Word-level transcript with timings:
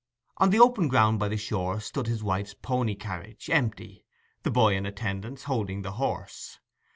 On 0.37 0.49
the 0.49 0.59
open 0.59 0.87
ground 0.87 1.19
by 1.19 1.27
the 1.27 1.37
shore 1.37 1.79
stood 1.79 2.07
his 2.07 2.23
wife's 2.23 2.55
pony 2.55 2.95
carriage, 2.95 3.51
empty, 3.51 4.03
the 4.41 4.49
boy 4.49 4.75
in 4.75 4.87
attendance 4.87 5.43
holding 5.43 5.83
the 5.83 5.91
horse. 5.91 6.57